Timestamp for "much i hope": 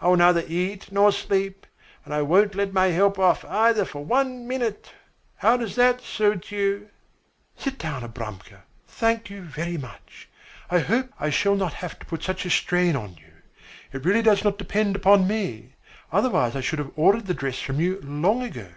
9.76-11.10